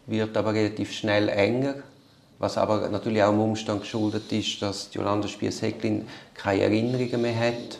wird 0.06 0.37
aber 0.37 0.55
relativ 0.55 0.93
schnell 0.93 1.29
enger, 1.29 1.75
was 2.39 2.56
aber 2.56 2.89
natürlich 2.89 3.23
auch 3.23 3.31
dem 3.31 3.41
Umstand 3.41 3.83
geschuldet 3.83 4.31
ist, 4.33 4.62
dass 4.62 4.89
Jolanda 4.93 5.29
Spies-Hecklin 5.29 6.06
keine 6.35 6.62
Erinnerungen 6.62 7.23
mehr 7.23 7.39
hat. 7.39 7.79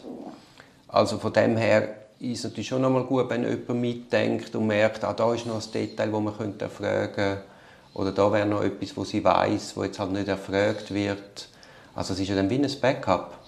Also 0.93 1.19
von 1.19 1.33
dem 1.33 1.57
her 1.57 1.97
ist 2.21 2.45
natürlich 2.45 2.69
schon 2.69 2.85
einmal 2.85 3.05
gut, 3.05 3.29
wenn 3.31 3.43
jemand 3.43 3.81
mitdenkt 3.81 4.55
und 4.55 4.67
merkt, 4.69 5.03
ah, 5.03 5.13
da 5.13 5.35
ist 5.35 5.47
noch 5.47 5.57
ein 5.57 5.73
Detail, 5.73 6.11
das 6.13 6.21
man 6.21 6.37
könnte 6.37 6.69
fragen 6.69 7.15
könnte. 7.15 7.43
Oder 7.95 8.13
da 8.13 8.33
wäre 8.33 8.47
noch 8.47 8.63
etwas, 8.63 8.97
wo 8.97 9.05
sie 9.05 9.25
weiß, 9.25 9.77
wo 9.77 9.85
jetzt 9.85 9.99
halt 9.99 10.13
nicht 10.13 10.29
erfragt 10.29 10.95
wird. 10.95 11.49
Also 11.95 12.15
es 12.15 12.21
ist 12.21 12.29
ja 12.29 12.37
dann 12.37 12.49
wie 12.49 12.63
ein 12.63 12.81
Backup. 12.81 13.39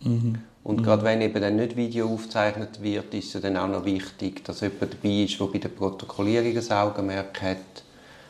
Mhm. 0.00 0.38
Und 0.62 0.80
mhm. 0.80 0.82
gerade 0.82 1.04
wenn 1.04 1.20
eben 1.20 1.40
dann 1.40 1.56
nicht 1.56 1.76
Video 1.76 2.12
aufgezeichnet 2.12 2.82
wird, 2.82 3.14
ist 3.14 3.34
es 3.34 3.40
dann 3.40 3.56
auch 3.56 3.68
noch 3.68 3.84
wichtig, 3.84 4.44
dass 4.44 4.60
jemand 4.60 4.94
dabei 4.94 5.24
ist, 5.24 5.40
der 5.40 5.46
bei 5.46 5.58
der 5.58 5.68
Protokollierung 5.68 6.56
ein 6.56 6.72
Augenmerk 6.72 7.42
hat. 7.42 7.56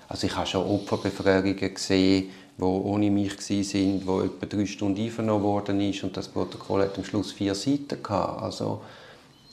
Also 0.08 0.26
ich 0.26 0.36
habe 0.36 0.46
schon 0.46 0.64
Opferbefragungen 0.64 1.74
gesehen, 1.74 2.30
die 2.58 2.62
ohne 2.62 3.10
mich 3.10 3.36
waren, 3.38 4.06
wo 4.06 4.20
etwa 4.22 4.46
drei 4.46 4.66
Stunden 4.66 5.00
einvernommen 5.00 5.42
worden 5.42 5.80
ist 5.80 6.02
und 6.04 6.16
das 6.16 6.28
Protokoll 6.28 6.82
hat 6.82 6.96
am 6.96 7.04
Schluss 7.04 7.32
vier 7.32 7.54
Seiten 7.54 8.02
gehabt. 8.02 8.42
Also 8.42 8.80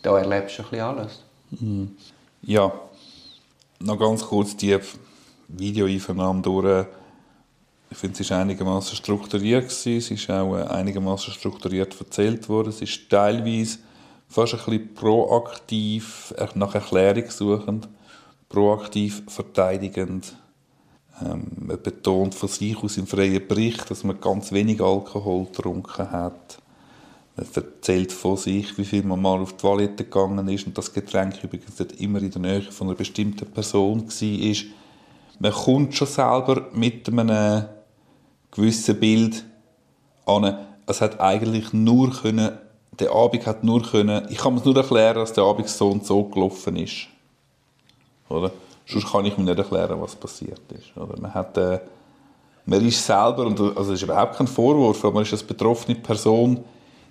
da 0.02 0.18
erlebst 0.18 0.58
du 0.58 0.64
ein 0.64 0.70
bisschen 0.70 0.86
alles. 0.86 1.20
Mhm. 1.52 1.96
Ja, 2.44 2.72
noch 3.80 4.00
ganz 4.00 4.24
kurz 4.24 4.56
die 4.56 4.78
Videoeinvernahme 5.48 6.42
durch. 6.42 6.88
Ich 7.92 7.98
finde, 7.98 8.22
es 8.22 8.30
war 8.32 8.40
einigermaßen 8.40 8.96
strukturiert. 8.96 9.70
Gewesen. 9.70 9.98
Es 9.98 10.10
ist 10.10 10.30
auch 10.30 10.58
äh, 10.58 10.64
einigermaßen 10.64 11.32
strukturiert 11.32 11.96
erzählt 12.00 12.50
worden. 12.50 12.70
Es 12.70 12.82
ist 12.82 13.10
teilweise 13.10 13.80
fast 14.28 14.54
ein 14.54 14.60
bisschen 14.66 14.94
proaktiv, 14.96 16.34
nach 16.56 16.74
Erklärung 16.74 17.30
suchend, 17.30 17.88
proaktiv 18.50 19.22
verteidigend. 19.28 20.36
Ähm, 21.22 21.48
man 21.58 21.82
betont 21.82 22.34
von 22.34 22.50
sich 22.50 22.78
aus 22.78 22.98
im 22.98 23.08
freien 23.08 23.48
Bericht, 23.48 23.90
dass 23.90 24.04
man 24.04 24.20
ganz 24.20 24.52
wenig 24.52 24.82
Alkohol 24.82 25.46
getrunken 25.46 26.12
hat. 26.12 26.58
Er 27.36 27.46
erzählt 27.56 28.12
von 28.12 28.38
sich, 28.38 28.78
wie 28.78 28.86
viel 28.86 29.04
man 29.04 29.22
mal 29.22 29.40
auf 29.40 29.54
die 29.54 29.62
Toilette 29.62 30.04
gegangen 30.04 30.48
ist 30.48 30.68
und 30.68 30.78
das 30.78 30.94
Getränk 30.94 31.44
übrigens 31.44 31.80
nicht 31.80 32.00
immer 32.00 32.22
in 32.22 32.32
der 32.32 32.42
Nähe 32.42 32.62
von 32.62 32.88
einer 32.88 32.96
bestimmten 32.96 33.50
Person 33.50 34.08
war. 34.08 34.56
Man 35.40 35.52
kommt 35.52 35.96
schon 35.96 36.08
selber 36.08 36.68
mit 36.74 37.08
einem 37.10 37.66
gewissen 38.52 39.00
Bild 39.00 39.44
an. 40.26 40.58
Es 40.86 41.02
hat 41.02 41.20
eigentlich 41.20 41.74
nur 41.74 42.12
können, 42.12 42.52
der 43.00 43.12
Abend 43.12 43.48
hat 43.48 43.64
nur 43.64 43.82
können, 43.82 44.28
ich 44.30 44.38
kann 44.38 44.54
mir 44.54 44.62
nur 44.64 44.78
erklären, 44.78 45.16
dass 45.16 45.34
der 45.34 45.44
Abend 45.44 45.68
so 45.68 45.90
und 45.90 46.06
so 46.06 46.24
gelaufen 46.26 46.76
ist. 46.76 47.08
Oder? 48.30 48.52
Sonst 48.86 49.12
kann 49.12 49.26
ich 49.26 49.38
mir 49.38 49.44
nicht 49.46 49.58
erklären, 49.58 50.02
was 50.02 50.16
passiert 50.16 50.62
ist. 50.72 50.96
Oder? 50.98 51.20
Man, 51.20 51.34
hat, 51.34 51.58
äh, 51.58 51.80
man 52.66 52.86
ist 52.86 53.06
selber, 53.06 53.46
und 53.46 53.60
also 53.60 53.74
das 53.74 53.90
ist 53.90 54.04
überhaupt 54.04 54.38
kein 54.38 54.48
Vorwurf, 54.48 55.04
aber 55.04 55.16
man 55.16 55.24
ist 55.24 55.32
als 55.32 55.44
betroffene 55.44 55.96
Person 55.96 56.64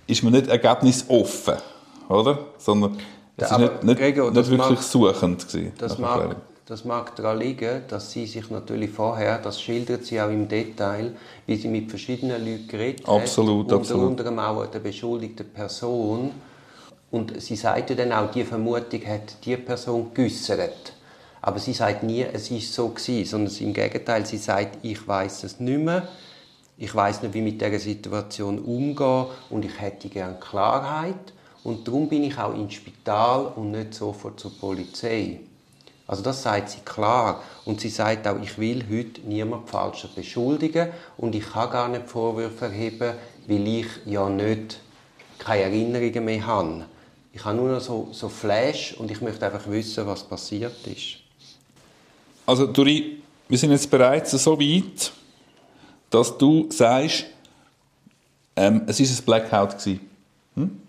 ist 0.06 0.22
man 0.22 0.32
nicht 0.32 0.48
ergebnisoffen, 0.48 1.54
oder? 2.08 2.38
Sondern 2.58 2.98
es 3.36 3.50
war 3.50 3.58
nicht, 3.58 3.82
nicht, 3.82 3.98
Gregor, 3.98 4.30
nicht 4.30 4.50
wirklich 4.50 4.70
mag, 4.70 4.82
suchend. 4.82 5.48
Gewesen, 5.48 5.72
das, 5.78 5.98
mag, 5.98 6.36
das 6.66 6.84
mag 6.84 7.16
daran 7.16 7.38
liegen, 7.38 7.82
dass 7.88 8.10
sie 8.10 8.26
sich 8.26 8.50
natürlich 8.50 8.90
vorher, 8.90 9.38
das 9.38 9.60
schildert 9.60 10.04
sie 10.04 10.20
auch 10.20 10.28
im 10.28 10.48
Detail, 10.48 11.14
wie 11.46 11.56
sie 11.56 11.68
mit 11.68 11.88
verschiedenen 11.88 12.44
Leuten 12.44 12.68
geredet 12.68 13.08
absolut, 13.08 13.66
hat, 13.66 13.72
unter 13.72 13.76
absolut. 13.76 14.10
anderem 14.10 14.38
auch 14.38 14.66
der 14.66 14.80
beschuldigten 14.80 15.48
Person. 15.48 16.32
Und 17.10 17.40
sie 17.42 17.56
sagte 17.56 17.94
dann 17.94 18.12
auch, 18.12 18.30
die 18.30 18.44
Vermutung 18.44 19.00
hat 19.06 19.44
die 19.44 19.56
Person 19.56 20.12
geäussert. 20.14 20.94
Aber 21.42 21.58
sie 21.58 21.74
sagt 21.74 22.02
nie, 22.02 22.22
es 22.22 22.50
ist 22.50 22.72
so 22.72 22.88
gewesen, 22.88 23.28
sondern 23.28 23.54
im 23.54 23.74
Gegenteil, 23.74 24.24
sie 24.24 24.38
sagt, 24.38 24.78
ich 24.82 25.06
weiß 25.06 25.44
es 25.44 25.60
nicht 25.60 25.80
mehr 25.80 26.08
ich 26.82 26.92
weiß 26.94 27.22
nicht, 27.22 27.34
wie 27.34 27.42
mit 27.42 27.60
dieser 27.60 27.78
Situation 27.78 28.58
umgehen 28.58 29.26
und 29.50 29.64
ich 29.64 29.80
hätte 29.80 30.08
gerne 30.08 30.38
Klarheit. 30.40 31.32
Und 31.62 31.86
darum 31.86 32.08
bin 32.08 32.24
ich 32.24 32.36
auch 32.38 32.54
ins 32.54 32.74
Spital 32.74 33.52
und 33.54 33.70
nicht 33.70 33.94
sofort 33.94 34.40
zur 34.40 34.58
Polizei. 34.58 35.38
Also 36.08 36.24
das 36.24 36.42
sagt 36.42 36.70
sie 36.70 36.80
klar. 36.80 37.40
Und 37.64 37.80
sie 37.80 37.88
sagt 37.88 38.26
auch, 38.26 38.40
ich 38.42 38.58
will 38.58 38.84
heute 38.90 39.20
niemand 39.20 39.68
falscher 39.68 40.08
beschuldigen 40.08 40.88
und 41.16 41.36
ich 41.36 41.48
kann 41.52 41.70
gar 41.70 41.88
nicht 41.88 42.08
Vorwürfe 42.08 42.64
erheben, 42.64 43.14
weil 43.46 43.68
ich 43.68 43.86
ja 44.04 44.28
nicht 44.28 44.80
keine 45.38 45.62
Erinnerungen 45.62 46.24
mehr 46.24 46.46
habe. 46.46 46.86
Ich 47.32 47.44
habe 47.44 47.56
nur 47.56 47.70
noch 47.70 47.80
so, 47.80 48.08
so 48.10 48.28
Flash 48.28 48.94
und 48.94 49.10
ich 49.10 49.20
möchte 49.20 49.46
einfach 49.46 49.70
wissen, 49.70 50.04
was 50.06 50.24
passiert 50.24 50.84
ist. 50.86 51.21
Also 52.52 52.66
Duri, 52.66 53.16
wir 53.48 53.56
sind 53.56 53.70
jetzt 53.70 53.90
bereits 53.90 54.30
so 54.32 54.60
weit, 54.60 55.10
dass 56.10 56.36
du 56.36 56.66
sagst, 56.68 57.24
ähm, 58.54 58.82
es 58.86 59.00
war 59.00 59.06
ein 59.06 59.24
Blackout 59.24 59.78
gewesen. 59.78 60.00
Hm? 60.56 60.80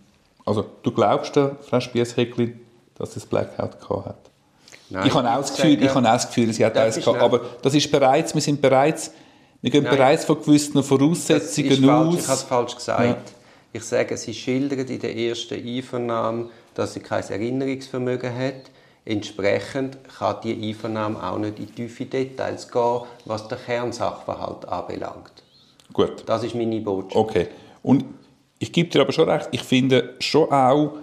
Also 0.45 0.65
du 0.83 0.91
glaubst 0.91 1.37
der 1.37 1.55
Frau 1.61 1.79
Spiess-Häcklin, 1.79 2.59
dass 2.95 3.15
es 3.15 3.25
Blackout 3.25 3.79
gehabt 3.79 4.07
hat? 4.07 4.17
Nein, 4.89 5.07
ich 5.07 5.13
habe 5.13 5.29
auch 5.31 5.37
das 5.37 5.55
Gefühl, 5.55 5.81
ich 5.81 5.95
habe 5.95 6.05
auch 6.05 6.11
das 6.11 6.27
Gefühl, 6.27 6.51
sie 6.51 6.65
hat 6.65 6.75
eins 6.75 6.97
gehabt, 6.97 7.21
aber 7.21 7.39
das 7.61 7.73
ist 7.73 7.89
bereits, 7.89 8.35
wir 8.35 8.41
sind 8.41 8.61
bereits, 8.61 9.11
wir 9.61 9.71
gehen 9.71 9.85
Nein, 9.85 9.95
bereits 9.95 10.25
von 10.25 10.43
gewissen 10.43 10.83
Voraussetzungen 10.83 11.89
aus. 11.89 12.15
Ich 12.15 12.27
habe 12.27 12.33
es 12.33 12.43
falsch 12.43 12.75
gesagt. 12.75 13.05
Ja. 13.05 13.17
Ich 13.71 13.83
sage, 13.83 14.17
sie 14.17 14.33
schildert 14.33 14.89
in 14.89 14.99
der 14.99 15.15
ersten 15.15 15.65
Einvernahme, 15.65 16.49
dass 16.75 16.93
sie 16.93 16.99
kein 16.99 17.23
Erinnerungsvermögen 17.23 18.37
hat. 18.37 18.72
Entsprechend 19.05 19.97
kann 20.17 20.37
die 20.43 20.69
Einvernahme 20.69 21.21
auch 21.21 21.37
nicht 21.37 21.59
in 21.59 21.75
tiefe 21.75 22.05
Details 22.05 22.71
gehen, 22.71 23.01
was 23.25 23.47
den 23.47 23.57
Kernsachverhalt 23.57 24.67
anbelangt. 24.67 25.43
Gut. 25.91 26.23
Das 26.25 26.43
ist 26.43 26.55
meine 26.55 26.79
Botschaft. 26.79 27.15
Okay. 27.15 27.47
Und 27.81 28.05
ich 28.59 28.71
gebe 28.71 28.89
dir 28.89 29.01
aber 29.01 29.11
schon 29.11 29.29
recht, 29.29 29.49
ich 29.51 29.61
finde 29.61 30.15
schon 30.19 30.49
auch, 30.49 30.93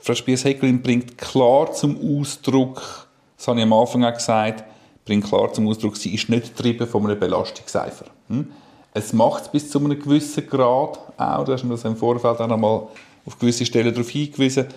Frau 0.00 0.14
Spies-Heckelin 0.14 0.82
bringt 0.82 1.18
klar 1.18 1.72
zum 1.72 1.98
Ausdruck, 2.20 3.08
das 3.36 3.48
habe 3.48 3.58
ich 3.58 3.64
am 3.64 3.72
Anfang 3.74 4.04
auch 4.04 4.14
gesagt, 4.14 4.64
bringt 5.04 5.24
klar 5.24 5.52
zum 5.52 5.68
Ausdruck, 5.68 5.96
sie 5.96 6.14
ist 6.14 6.30
nicht 6.30 6.56
getrieben 6.56 6.86
von 6.86 7.04
einem 7.04 7.18
Belastungseifer. 7.20 8.06
Hm? 8.28 8.50
Es 8.94 9.12
macht 9.12 9.42
es 9.42 9.48
bis 9.50 9.70
zu 9.70 9.78
einem 9.78 9.98
gewissen 9.98 10.46
Grad 10.48 10.98
auch, 11.18 11.44
du 11.44 11.52
hast 11.52 11.64
mir 11.64 11.70
das 11.70 11.84
im 11.84 11.96
Vorfeld 11.96 12.40
auch 12.40 12.46
nochmal 12.46 12.86
auf 13.26 13.38
gewisse 13.38 13.66
Stellen 13.66 13.92
darauf 13.92 14.08
hingewiesen, 14.08 14.68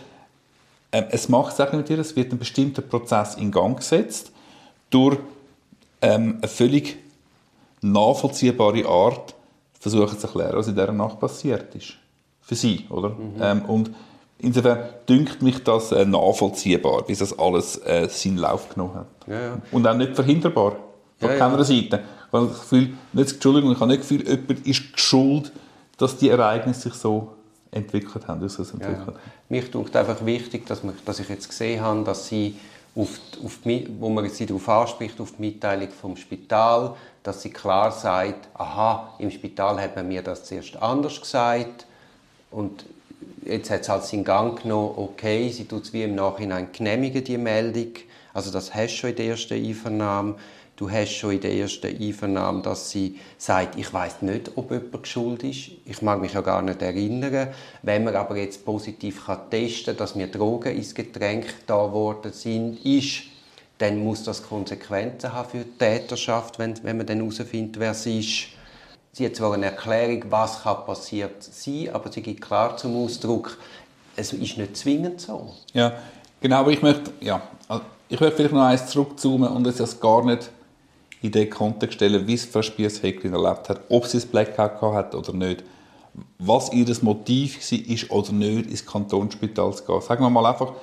ähm, 0.91 1.05
es 1.11 1.29
macht 1.29 1.57
mit 1.73 1.89
ihr, 1.89 1.99
es 1.99 2.15
wird 2.15 2.31
ein 2.31 2.39
bestimmter 2.39 2.81
Prozess 2.81 3.35
in 3.35 3.51
Gang 3.51 3.77
gesetzt 3.77 4.31
durch 4.89 5.17
ähm, 6.01 6.37
eine 6.41 6.47
völlig 6.47 6.97
nachvollziehbare 7.81 8.85
Art 8.87 9.35
versuchen 9.79 10.17
zu 10.17 10.27
erklären, 10.27 10.55
was 10.55 10.67
in 10.67 10.75
dieser 10.75 10.91
Nacht 10.91 11.19
passiert 11.19 11.73
ist. 11.75 11.93
Für 12.41 12.55
sie, 12.55 12.85
oder? 12.89 13.09
Mhm. 13.09 13.33
Ähm, 13.39 13.65
und 13.65 13.91
insofern 14.39 14.79
dünkt 15.07 15.41
mich 15.41 15.63
das 15.63 15.91
äh, 15.91 16.05
nachvollziehbar, 16.05 17.07
wie 17.07 17.15
das 17.15 17.37
alles 17.37 17.77
äh, 17.85 18.07
seinen 18.09 18.37
Lauf 18.37 18.69
genommen 18.69 18.95
hat. 18.95 19.07
Ja, 19.27 19.39
ja. 19.39 19.57
Und 19.71 19.87
auch 19.87 19.93
nicht 19.95 20.15
verhinderbar, 20.15 20.77
von 21.19 21.29
ja, 21.29 21.37
keiner 21.37 21.63
Seite. 21.63 22.01
Weil 22.31 22.45
ich 22.45 22.49
Gefühl, 22.49 22.89
nicht, 23.13 23.33
Entschuldigung, 23.33 23.71
ich 23.71 23.79
habe 23.79 23.91
nicht 23.91 24.01
das 24.01 24.09
Gefühl, 24.09 24.27
jemand 24.27 24.67
ist 24.67 24.99
schuld, 24.99 25.51
dass 25.97 26.17
die 26.17 26.29
Ereignisse 26.29 26.89
sich 26.89 26.93
so 26.93 27.35
entwickelt 27.71 28.27
haben, 28.27 28.41
wie 28.41 28.49
sie 28.49 28.61
es 28.61 28.71
entwickelt 28.71 29.07
ja. 29.07 29.13
Mich 29.49 29.69
tut 29.69 29.95
einfach 29.95 30.25
wichtig, 30.25 30.65
dass, 30.65 30.83
man, 30.83 30.95
dass 31.05 31.19
ich 31.19 31.29
jetzt 31.29 31.49
gesehen 31.49 31.81
habe, 31.81 32.03
dass 32.03 32.27
sie 32.27 32.55
auf, 32.95 33.19
auf 33.43 33.59
die, 33.63 33.87
wo 33.99 34.09
man 34.09 34.27
sie 34.29 34.45
darauf 34.45 34.67
anspricht, 34.67 35.19
auf 35.21 35.33
die 35.33 35.41
Mitteilung 35.41 35.89
vom 35.89 36.17
Spital, 36.17 36.95
dass 37.23 37.41
sie 37.41 37.51
klar 37.51 37.91
sagt, 37.91 38.49
aha, 38.55 39.13
im 39.19 39.29
Spital 39.31 39.79
hat 39.79 39.95
man 39.95 40.07
mir 40.07 40.21
das 40.21 40.45
zuerst 40.45 40.75
anders 40.77 41.21
gesagt 41.21 41.85
und 42.51 42.85
jetzt 43.45 43.69
hat 43.69 43.81
es 43.81 43.89
halt 43.89 44.03
seinen 44.03 44.23
Gang 44.23 44.61
genommen, 44.61 44.93
okay, 44.97 45.49
sie 45.49 45.65
tut 45.65 45.83
es 45.83 45.93
wie 45.93 46.03
im 46.03 46.15
Nachhinein 46.15 46.69
genehmigen, 46.71 47.23
die 47.23 47.37
Meldung. 47.37 47.93
Also 48.33 48.51
das 48.51 48.73
hast 48.73 48.93
du 48.93 48.97
schon 48.97 49.09
in 49.11 49.15
der 49.17 49.25
ersten 49.27 49.53
Einvernahme. 49.53 50.35
Du 50.79 50.89
hast 50.89 51.11
schon 51.11 51.31
in 51.31 51.41
der 51.41 51.53
ersten 51.53 51.87
Einvernahme, 51.87 52.61
dass 52.61 52.89
sie 52.89 53.19
sagt, 53.37 53.77
ich 53.77 53.93
weiß 53.93 54.21
nicht, 54.21 54.51
ob 54.55 54.71
jemand 54.71 55.05
schuld 55.09 55.43
ist. 55.43 55.71
Ich 55.83 56.01
mag 56.01 56.21
mich 56.21 56.31
ja 56.31 56.39
gar 56.39 56.61
nicht 56.61 56.81
erinnern. 56.81 57.49
Wenn 57.81 58.05
man 58.05 58.15
aber 58.15 58.37
jetzt 58.37 58.63
positiv 58.63 59.25
kann 59.25 59.49
testen 59.49 59.87
kann, 59.87 59.97
dass 59.97 60.15
mir 60.15 60.27
Drogen 60.27 60.73
ins 60.73 60.95
Getränk 60.95 61.47
da 61.67 61.91
worden 61.91 62.31
sind, 62.31 62.85
ist, 62.85 63.23
dann 63.77 64.01
muss 64.01 64.23
das 64.23 64.41
Konsequenzen 64.41 65.33
haben 65.33 65.49
für 65.49 65.65
die 65.65 65.77
Täterschaft, 65.77 66.59
wenn, 66.59 66.81
wenn 66.81 66.95
man 66.95 67.05
dann 67.05 67.17
herausfindet, 67.17 67.77
wer 67.77 67.91
es 67.91 68.05
ist. 68.05 68.47
Sie 69.11 69.25
hat 69.25 69.35
zwar 69.35 69.55
eine 69.55 69.65
Erklärung, 69.65 70.23
was 70.29 70.63
kann 70.63 70.85
passiert 70.85 71.43
sein, 71.43 71.89
aber 71.91 72.09
sie 72.09 72.21
gibt 72.21 72.39
klar 72.39 72.77
zum 72.77 72.95
Ausdruck, 73.03 73.57
es 74.15 74.31
ist 74.31 74.57
nicht 74.57 74.77
zwingend 74.77 75.19
so. 75.19 75.55
Ja, 75.73 75.91
genau, 76.39 76.59
aber 76.61 76.71
ich 76.71 76.81
möchte, 76.81 77.11
ja, 77.19 77.41
ich 78.07 78.17
möchte 78.17 78.37
vielleicht 78.37 78.53
noch 78.53 78.63
eins 78.63 78.87
zurückzoomen 78.87 79.49
und 79.49 79.67
es 79.67 79.75
das 79.75 79.99
gar 79.99 80.23
nicht 80.23 80.49
in 81.21 81.31
den 81.31 81.49
Kontext 81.49 81.95
stellen, 81.95 82.25
wie 82.27 82.33
es 82.33 82.45
Frau 82.45 82.61
Spiess-Häcklin 82.61 83.33
erlebt 83.33 83.69
hat, 83.69 83.81
ob 83.89 84.05
sie 84.05 84.17
es 84.17 84.25
Blackout 84.25 84.93
hat 84.93 85.15
oder 85.15 85.33
nicht, 85.33 85.63
was 86.37 86.71
ihr 86.71 86.85
Motiv 87.01 87.59
war 87.59 88.17
oder 88.17 88.31
nicht, 88.31 88.69
ins 88.69 88.85
Kantonsspital 88.85 89.73
zu 89.73 89.83
gehen. 89.83 90.01
Sagen 90.01 90.23
wir 90.23 90.29
mal 90.29 90.45
einfach, 90.45 90.73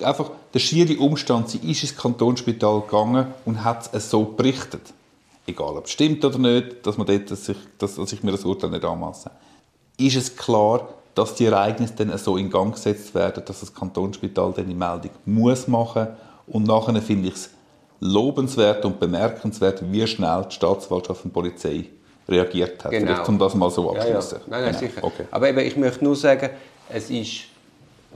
einfach 0.00 0.30
der 0.54 0.58
schiere 0.58 0.98
Umstand, 0.98 1.50
sie 1.50 1.58
ist 1.58 1.82
ins 1.82 1.96
Kantonsspital 1.96 2.80
gegangen 2.80 3.26
und 3.44 3.64
hat 3.64 3.92
es 3.92 4.10
so 4.10 4.24
berichtet. 4.24 4.92
Egal, 5.46 5.76
ob 5.76 5.84
es 5.84 5.92
stimmt 5.92 6.24
oder 6.24 6.38
nicht, 6.38 6.86
dass, 6.86 6.96
man 6.96 7.06
dort, 7.06 7.30
dass, 7.30 7.48
ich, 7.48 7.56
dass, 7.78 7.96
dass 7.96 8.12
ich 8.12 8.22
mir 8.22 8.32
das 8.32 8.44
Urteil 8.44 8.70
nicht 8.70 8.84
anmasse. 8.84 9.30
Ist 9.98 10.16
es 10.16 10.36
klar, 10.36 10.88
dass 11.14 11.34
die 11.34 11.46
Ereignisse 11.46 11.94
dann 11.96 12.16
so 12.18 12.36
in 12.36 12.50
Gang 12.50 12.72
gesetzt 12.72 13.14
werden, 13.14 13.42
dass 13.44 13.60
das 13.60 13.74
Kantonsspital 13.74 14.52
dann 14.54 14.68
die 14.68 14.74
Meldung 14.74 15.10
muss 15.26 15.66
machen 15.66 16.08
und 16.46 16.66
nachher 16.66 17.00
finde 17.02 17.28
ich 17.28 17.34
es 17.34 17.50
lobenswert 18.00 18.84
und 18.84 18.98
bemerkenswert, 18.98 19.82
wie 19.92 20.06
schnell 20.06 20.46
die 20.50 20.54
Staatsanwaltschaft 20.54 21.24
und 21.24 21.30
die 21.30 21.34
Polizei 21.34 21.84
reagiert 22.28 22.84
hat. 22.84 22.90
Genau. 22.90 23.26
um 23.26 23.38
das 23.38 23.54
mal 23.54 23.70
so 23.70 23.90
abzuschließen. 23.90 24.38
Ja, 24.38 24.44
ja. 24.44 24.50
Nein, 24.50 24.62
nein, 24.62 24.80
genau. 24.80 24.92
sicher. 24.92 25.04
Okay. 25.04 25.24
Aber 25.30 25.48
eben, 25.48 25.58
ich 25.58 25.76
möchte 25.76 26.04
nur 26.04 26.16
sagen, 26.16 26.50
es 26.88 27.10
ist 27.10 27.50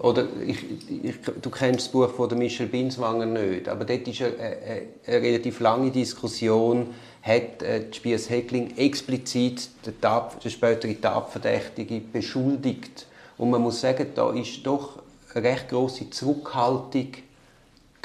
oder 0.01 0.27
ich, 0.45 0.59
ich, 1.05 1.15
du 1.41 1.51
kennst 1.51 1.87
das 1.87 1.89
Buch 1.89 2.11
von 2.11 2.37
Michel 2.37 2.67
Binswanger 2.67 3.27
nicht, 3.27 3.69
aber 3.69 3.85
dort 3.85 4.09
ist 4.09 4.23
eine, 4.23 4.35
eine, 4.37 4.83
eine 5.07 5.23
relativ 5.23 5.61
lange 5.61 5.91
Diskussion, 5.93 6.89
hat 7.23 7.63
äh, 7.63 7.93
Spies 7.93 8.29
Heckling 8.29 8.77
explizit 8.77 9.69
den, 9.87 10.01
Tat, 10.01 10.43
den 10.43 10.51
späteren 10.51 11.01
Tatverdächtige 11.01 12.01
beschuldigt. 12.01 13.07
Und 13.39 13.51
man 13.51 13.63
muss 13.63 13.81
sagen, 13.81 14.09
da 14.15 14.33
ist 14.33 14.67
doch 14.67 14.99
eine 15.33 15.45
recht 15.45 15.69
große 15.69 16.11
Zurückhaltung 16.11 17.09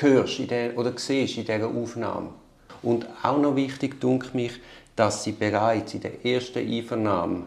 hörst 0.01 0.39
in 0.39 0.47
der, 0.47 0.77
oder 0.77 0.93
siehst 0.95 1.37
in 1.37 1.45
dieser 1.45 1.67
Aufnahme. 1.67 2.29
Und 2.81 3.07
auch 3.23 3.37
noch 3.37 3.55
wichtig, 3.55 3.99
denke 3.99 4.29
mich, 4.33 4.53
dass 4.95 5.23
sie 5.23 5.31
bereits 5.31 5.93
in 5.93 6.01
der 6.01 6.25
ersten 6.25 6.59
Einvernahme 6.59 7.43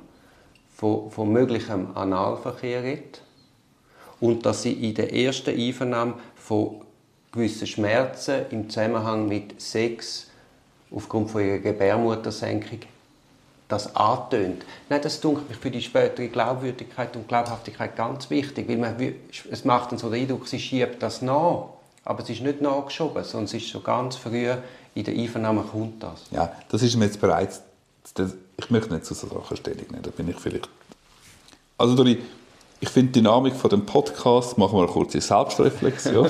von, 0.75 1.11
von 1.11 1.32
möglichem 1.32 1.88
Analverkehr 1.94 2.82
redet 2.82 3.23
und 4.21 4.47
dass 4.47 4.62
sie 4.62 4.73
in 4.73 4.94
der 4.94 5.12
ersten 5.12 5.59
Einvernahme 5.59 6.14
von 6.37 6.82
gewissen 7.32 7.66
Schmerzen 7.66 8.47
im 8.50 8.68
Zusammenhang 8.68 9.28
mit 9.28 9.61
Sex 9.61 10.30
aufgrund 10.90 11.30
von 11.30 11.42
ihrer 11.42 11.59
Gebärmuttersenkung 11.59 12.80
das 13.68 13.97
antönt. 13.97 14.64
Nein, 14.90 15.00
das 15.02 15.21
dunkelt 15.21 15.49
mich 15.49 15.59
für 15.59 15.71
die 15.71 15.80
spätere 15.80 16.28
Glaubwürdigkeit 16.28 17.16
und 17.16 17.26
Glaubhaftigkeit 17.26 17.97
ganz 17.97 18.28
wichtig, 18.28 18.68
weil 18.68 18.76
man, 18.76 18.94
es 19.50 19.64
macht 19.64 19.92
dann 19.92 19.99
so 19.99 20.11
den 20.11 20.23
Eindruck, 20.23 20.47
sie 20.47 20.59
schiebt 20.59 21.02
das 21.02 21.23
nach. 21.23 21.71
Aber 22.04 22.23
es 22.23 22.30
ist 22.30 22.42
nicht 22.42 22.61
nachgeschoben, 22.61 23.23
sondern 23.25 23.44
es 23.44 23.54
ist 23.54 23.68
schon 23.68 23.82
ganz 23.85 24.16
früh 24.16 24.49
in 24.94 25.04
der 25.04 25.14
Einvernahme 25.14 25.62
kommt 25.62 26.02
das. 26.02 26.25
Ja, 26.30 26.52
das 26.68 26.82
ist 26.82 26.97
mir 26.97 27.06
jetzt 27.06 27.21
bereits. 27.21 27.62
Ich 28.59 28.71
möchte 28.71 28.92
nicht 28.92 29.06
zu 29.06 29.14
so 29.14 29.26
Sachen 29.26 29.56
Stellung 29.56 29.87
nehmen, 29.90 30.02
da 30.02 30.11
bin 30.11 30.28
ich 30.28 30.37
vielleicht. 30.37 30.68
Also, 31.78 31.94
Dori, 31.94 32.18
ich 32.80 32.88
finde 32.88 33.12
die 33.12 33.21
Dynamik 33.21 33.54
von 33.54 33.71
dem 33.71 33.87
Podcast, 33.87 34.59
machen 34.59 34.76
wir 34.76 34.82
eine 34.82 34.92
kurze 34.92 35.21
Selbstreflexion. 35.21 36.28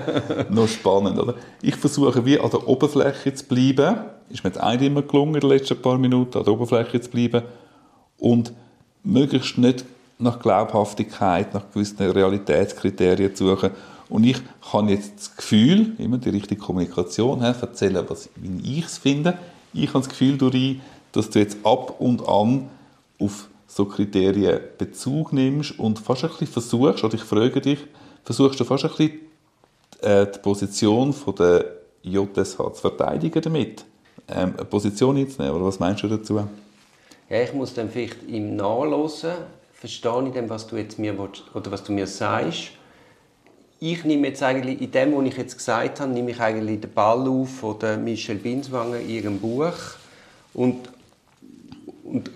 Noch 0.50 0.66
spannend, 0.66 1.18
oder? 1.18 1.34
Ich 1.62 1.76
versuche 1.76 2.24
wie 2.24 2.40
an 2.40 2.50
der 2.50 2.66
Oberfläche 2.66 3.34
zu 3.34 3.44
bleiben. 3.44 4.00
Ist 4.30 4.42
mir 4.42 4.50
jetzt 4.50 4.60
eigentlich 4.60 4.90
immer 4.90 5.02
gelungen, 5.02 5.34
in 5.34 5.40
den 5.40 5.50
letzten 5.50 5.80
paar 5.80 5.98
Minuten 5.98 6.38
an 6.38 6.44
der 6.44 6.54
Oberfläche 6.54 7.00
zu 7.00 7.10
bleiben. 7.10 7.42
Und 8.18 8.52
möglichst 9.04 9.58
nicht 9.58 9.84
nach 10.18 10.40
Glaubhaftigkeit, 10.40 11.54
nach 11.54 11.70
gewissen 11.72 12.10
Realitätskriterien 12.10 13.34
zu 13.34 13.48
suchen, 13.48 13.70
und 14.10 14.24
ich 14.24 14.38
habe 14.72 14.90
jetzt 14.90 15.16
das 15.16 15.36
Gefühl, 15.36 15.94
immer 15.98 16.18
die 16.18 16.30
richtige 16.30 16.60
Kommunikation, 16.60 17.40
erzählen, 17.42 18.04
was, 18.08 18.28
wie 18.34 18.78
ich 18.78 18.84
es 18.84 18.98
finde. 18.98 19.38
Ich 19.72 19.88
habe 19.88 20.00
das 20.00 20.08
Gefühl, 20.08 20.36
Dori, 20.36 20.80
dass 21.12 21.30
du 21.30 21.38
jetzt 21.38 21.58
ab 21.64 22.00
und 22.00 22.28
an 22.28 22.68
auf 23.20 23.48
so 23.68 23.84
Kriterien 23.84 24.60
Bezug 24.78 25.32
nimmst 25.32 25.78
und 25.78 26.00
fast 26.00 26.24
ein 26.24 26.30
bisschen 26.30 26.48
versuchst, 26.48 27.04
oder 27.04 27.14
ich 27.14 27.22
frage 27.22 27.60
dich, 27.60 27.78
versuchst 28.24 28.58
du 28.58 28.64
fast 28.64 28.84
ein 28.84 28.90
bisschen 28.90 29.20
äh, 30.02 30.26
die 30.26 30.38
Position 30.40 31.12
von 31.12 31.34
der 31.36 31.64
JSH 32.02 32.56
zu 32.56 32.80
verteidigen 32.80 33.40
damit? 33.40 33.84
Ähm, 34.26 34.54
eine 34.56 34.64
Position 34.64 35.16
einzunehmen, 35.18 35.54
oder 35.54 35.66
was 35.66 35.78
meinst 35.78 36.02
du 36.02 36.08
dazu? 36.08 36.42
Ja, 37.28 37.42
ich 37.42 37.52
muss 37.52 37.72
dann 37.74 37.88
vielleicht 37.88 38.28
im 38.28 38.56
Nachlesen 38.56 39.34
verstehen, 39.72 40.26
in 40.26 40.32
dem, 40.32 40.50
was 40.50 40.66
du 40.66 40.76
jetzt 40.76 40.98
mir 40.98 41.16
willst, 41.16 41.44
oder 41.54 41.70
was 41.70 41.84
du 41.84 41.92
mir 41.92 42.08
sagst 42.08 42.72
ich 43.80 44.04
nehme 44.04 44.28
jetzt 44.28 44.42
eigentlich, 44.42 44.80
in 44.80 44.90
dem, 44.90 45.16
was 45.16 45.24
ich 45.24 45.36
jetzt 45.36 45.56
gesagt 45.56 46.00
habe, 46.00 46.12
nehme 46.12 46.30
ich 46.30 46.40
eigentlich 46.40 46.80
den 46.80 46.92
Ball 46.92 47.26
auf 47.26 47.48
von 47.48 48.04
Michelle 48.04 48.38
Binswanger 48.38 49.00
in 49.00 49.08
ihrem 49.08 49.38
Buch 49.40 49.74
und, 50.52 50.90
und 52.04 52.30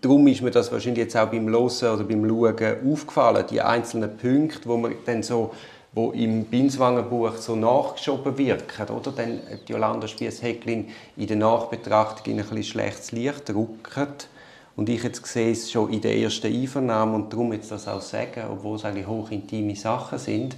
darum 0.00 0.26
ist 0.26 0.42
mir 0.42 0.50
das 0.50 0.70
wahrscheinlich 0.70 1.04
jetzt 1.04 1.16
auch 1.16 1.28
beim 1.28 1.48
Hören 1.48 1.94
oder 1.94 2.04
beim 2.04 2.28
Schauen 2.28 2.92
aufgefallen, 2.92 3.44
die 3.50 3.60
einzelnen 3.60 4.16
Punkte, 4.16 4.68
wo 4.68 4.76
man 4.76 4.94
dann 5.06 5.22
so 5.22 5.52
wo 5.92 6.12
im 6.12 6.44
Binswangerbuch 6.44 7.36
so 7.36 7.56
nachgeschoben 7.56 8.38
wirken, 8.38 8.94
oder? 8.94 9.10
Dann 9.10 9.40
die 9.66 9.72
Jolanda 9.72 10.06
Spiess-Häcklin 10.06 10.88
in 11.16 11.26
der 11.26 11.36
Nachbetrachtung 11.36 12.32
in 12.32 12.38
ein 12.38 12.46
bisschen 12.46 12.62
schlechtes 12.62 13.10
Licht 13.10 13.50
rückt. 13.50 14.28
Und 14.76 14.88
ich 14.88 15.02
jetzt 15.02 15.26
sehe 15.26 15.50
es 15.50 15.70
schon 15.70 15.92
in 15.92 16.00
der 16.00 16.16
ersten 16.16 16.46
Einvernahme 16.46 17.16
und 17.16 17.32
darum 17.32 17.52
jetzt 17.52 17.72
das 17.72 17.88
auch 17.88 18.00
sagen, 18.00 18.44
obwohl 18.52 18.76
es 18.76 18.84
eigentlich 18.84 19.06
hochintime 19.06 19.74
Sachen 19.74 20.18
sind. 20.18 20.56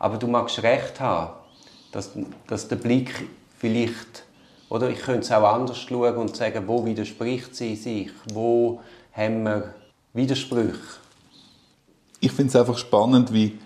Aber 0.00 0.16
du 0.16 0.26
magst 0.26 0.60
recht 0.62 0.98
haben, 0.98 1.34
dass, 1.92 2.10
dass 2.48 2.66
der 2.66 2.76
Blick 2.76 3.28
vielleicht, 3.58 4.24
oder 4.70 4.88
ich 4.88 4.98
könnte 4.98 5.20
es 5.20 5.30
auch 5.30 5.44
anders 5.44 5.78
schauen 5.78 6.16
und 6.16 6.34
sagen, 6.34 6.64
wo 6.66 6.84
widerspricht 6.84 7.54
sie 7.54 7.76
sich, 7.76 8.10
wo 8.32 8.80
haben 9.12 9.44
wir 9.44 9.74
Widersprüche. 10.14 10.78
Ich 12.18 12.32
finde 12.32 12.48
es 12.48 12.56
einfach 12.56 12.78
spannend, 12.78 13.32
wie 13.32 13.58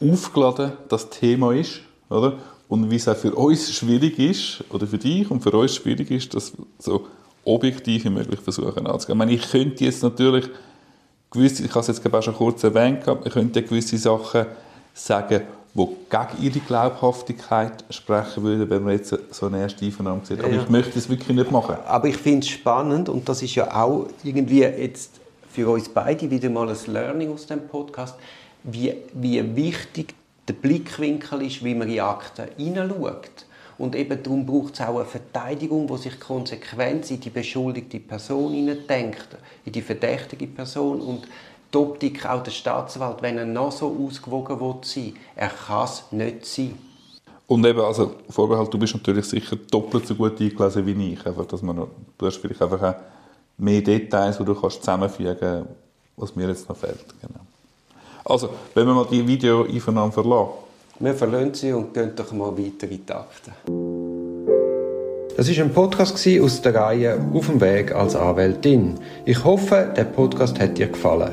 aufgeladen 0.00 0.72
das 0.88 1.08
Thema 1.08 1.52
ist, 1.52 1.80
oder? 2.10 2.38
Und 2.68 2.90
wie 2.90 2.96
es 2.96 3.06
auch 3.06 3.16
für 3.16 3.34
uns 3.34 3.72
schwierig 3.72 4.18
ist, 4.18 4.64
oder 4.70 4.86
für 4.86 4.98
dich 4.98 5.30
und 5.30 5.42
für 5.42 5.52
uns 5.52 5.76
schwierig 5.76 6.10
ist, 6.10 6.34
das 6.34 6.52
so 6.78 7.06
objektiv 7.44 8.04
wie 8.04 8.10
möglich 8.10 8.40
versuchen 8.40 8.86
anzugehen. 8.86 9.16
Ich 9.16 9.18
meine, 9.18 9.32
ich 9.32 9.50
könnte 9.50 9.84
jetzt 9.84 10.02
natürlich 10.02 10.48
gewisse, 11.30 11.64
ich 11.64 11.70
habe 11.70 11.80
es 11.80 11.86
jetzt 11.86 12.14
auch 12.14 12.22
schon 12.22 12.34
kurz 12.34 12.64
erwähnt, 12.64 13.04
ich 13.24 13.32
könnte 13.32 13.62
gewisse 13.62 13.98
Sachen 13.98 14.46
sagen, 14.94 15.42
die 15.74 15.86
gegen 16.10 16.42
ihre 16.42 16.60
Glaubhaftigkeit 16.60 17.84
sprechen 17.90 18.42
würden, 18.42 18.68
wenn 18.68 18.82
man 18.82 18.92
jetzt 18.92 19.16
so 19.30 19.46
eine 19.46 19.60
erste 19.60 19.84
Einvernahme 19.84 20.20
sieht. 20.24 20.40
Aber 20.40 20.52
ja. 20.52 20.62
ich 20.62 20.68
möchte 20.68 20.98
es 20.98 21.08
wirklich 21.08 21.36
nicht 21.36 21.50
machen. 21.50 21.76
Aber 21.86 22.08
ich 22.08 22.16
finde 22.16 22.40
es 22.40 22.48
spannend 22.48 23.08
und 23.08 23.28
das 23.28 23.42
ist 23.42 23.54
ja 23.54 23.74
auch 23.74 24.08
irgendwie 24.22 24.60
jetzt 24.60 25.20
für 25.50 25.68
uns 25.68 25.88
beide 25.88 26.30
wieder 26.30 26.50
mal 26.50 26.68
ein 26.68 26.76
Learning 26.86 27.32
aus 27.32 27.46
dem 27.46 27.66
Podcast, 27.68 28.16
wie, 28.64 28.94
wie 29.14 29.56
wichtig 29.56 30.14
der 30.48 30.54
Blickwinkel 30.54 31.42
ist, 31.42 31.64
wie 31.64 31.74
man 31.74 31.88
in 31.88 32.00
Akten 32.00 32.48
hineinschaut. 32.56 33.46
Und 33.78 33.96
eben 33.96 34.22
darum 34.22 34.46
braucht 34.46 34.74
es 34.74 34.80
auch 34.80 34.96
eine 34.96 35.04
Verteidigung, 35.04 35.86
die 35.86 35.96
sich 35.96 36.20
konsequent 36.20 37.10
in 37.10 37.20
die 37.20 37.30
beschuldigte 37.30 37.98
Person 38.00 38.52
denkt, 38.88 39.28
in 39.64 39.72
die 39.72 39.82
verdächtige 39.82 40.46
Person. 40.46 41.00
Und 41.00 41.26
die 41.72 41.78
Optik 41.78 42.26
auch 42.26 42.42
der 42.42 42.50
Staatsanwalt, 42.50 43.22
wenn 43.22 43.38
er 43.38 43.46
noch 43.46 43.72
so 43.72 43.96
ausgewogen 44.06 44.60
will 44.60 44.76
sein 44.82 45.14
er 45.34 45.48
kann 45.48 45.84
es 45.84 46.04
nicht 46.10 46.46
sein. 46.46 46.78
Und 47.46 47.66
eben, 47.66 47.80
also 47.80 48.12
Vorbehalt, 48.30 48.72
du 48.72 48.78
bist 48.78 48.94
natürlich 48.94 49.26
sicher 49.26 49.56
doppelt 49.70 50.06
so 50.06 50.14
gut 50.14 50.40
eingelesen 50.40 50.86
wie 50.86 51.12
ich. 51.12 51.26
Einfach, 51.26 51.44
dass 51.46 51.60
man, 51.62 51.76
du 52.16 52.26
hast 52.26 52.36
vielleicht 52.36 52.62
einfach 52.62 52.82
auch 52.82 52.94
mehr 53.58 53.82
Details, 53.82 54.38
die 54.38 54.44
du 54.44 54.54
kannst 54.54 54.80
zusammenfügen 54.80 55.36
kannst, 55.38 55.68
was 56.16 56.34
mir 56.36 56.48
jetzt 56.48 56.68
noch 56.68 56.76
fehlt. 56.76 57.04
Genau. 57.20 57.40
Also, 58.24 58.50
wenn 58.74 58.86
wir 58.86 58.94
mal 58.94 59.06
die 59.10 59.26
Video-Einvernahme 59.26 60.12
verlassen. 60.12 60.50
Wir 61.00 61.14
verlassen 61.14 61.54
sie 61.54 61.72
und 61.72 61.92
gehen 61.92 62.12
doch 62.14 62.32
mal 62.32 62.56
weiter 62.56 62.88
in 62.88 63.04
die 63.04 63.12
Akten. 63.12 63.52
Das 65.36 65.48
war 65.48 65.64
ein 65.64 65.72
Podcast 65.72 66.28
aus 66.40 66.62
der 66.62 66.74
Reihe 66.74 67.18
Auf 67.34 67.46
dem 67.46 67.60
Weg 67.60 67.92
als 67.92 68.14
Anwältin. 68.14 68.98
Ich 69.24 69.42
hoffe, 69.42 69.92
der 69.96 70.04
Podcast 70.04 70.60
hat 70.60 70.78
dir 70.78 70.88
gefallen. 70.88 71.32